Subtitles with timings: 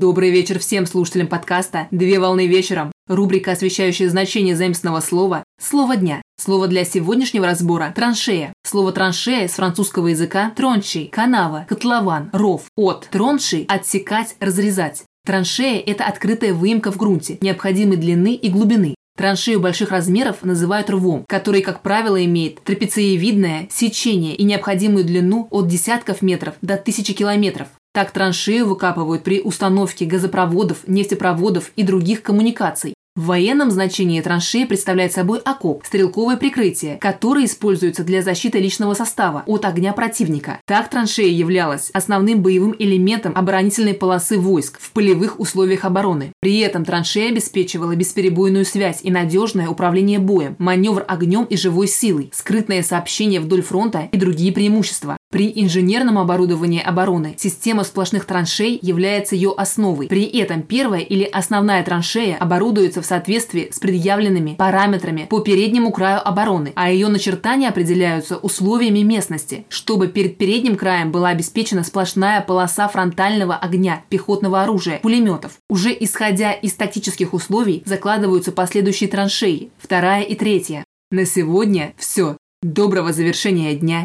[0.00, 2.90] Добрый вечер всем слушателям подкаста «Две волны вечером».
[3.06, 6.22] Рубрика, освещающая значение заместного слова «Слово дня».
[6.40, 8.54] Слово для сегодняшнего разбора– траншея.
[8.64, 13.08] Слово траншея с французского языка– трончий, канава, котлован, ров, от.
[13.10, 15.02] Тронший– отсекать, разрезать.
[15.26, 18.94] Траншея– это открытая выемка в грунте, необходимой длины и глубины.
[19.18, 25.68] Траншею больших размеров называют рвом, который, как правило, имеет трапециевидное сечение и необходимую длину от
[25.68, 27.68] десятков метров до тысячи километров.
[27.92, 32.94] Так траншею выкапывают при установке газопроводов, нефтепроводов и других коммуникаций.
[33.16, 39.42] В военном значении траншеи представляет собой окоп, стрелковое прикрытие, которое используется для защиты личного состава
[39.46, 40.60] от огня противника.
[40.64, 46.30] Так траншея являлась основным боевым элементом оборонительной полосы войск в полевых условиях обороны.
[46.40, 52.30] При этом траншея обеспечивала бесперебойную связь и надежное управление боем, маневр огнем и живой силой,
[52.32, 55.16] скрытное сообщение вдоль фронта и другие преимущества.
[55.32, 60.08] При инженерном оборудовании обороны система сплошных траншей является ее основой.
[60.08, 66.20] При этом первая или основная траншея оборудуется в соответствии с предъявленными параметрами по переднему краю
[66.26, 72.88] обороны, а ее начертания определяются условиями местности, чтобы перед передним краем была обеспечена сплошная полоса
[72.88, 75.52] фронтального огня пехотного оружия, пулеметов.
[75.68, 80.82] Уже исходя из тактических условий закладываются последующие траншеи, вторая и третья.
[81.12, 82.36] На сегодня все.
[82.62, 84.04] Доброго завершения дня